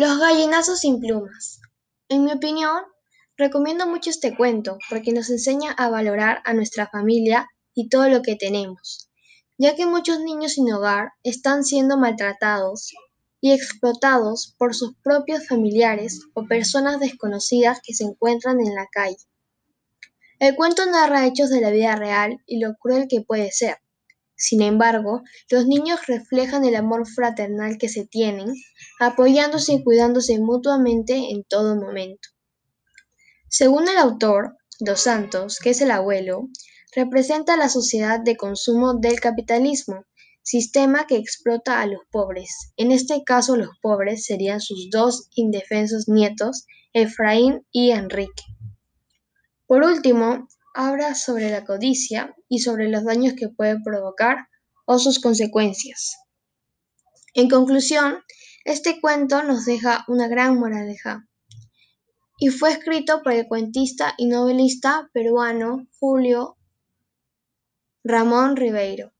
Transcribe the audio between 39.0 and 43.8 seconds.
capitalismo, sistema que explota a los pobres. En este caso los